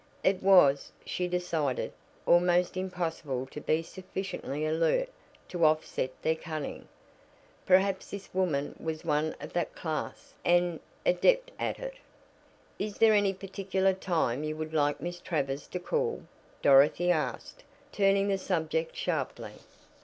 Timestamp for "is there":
12.79-13.13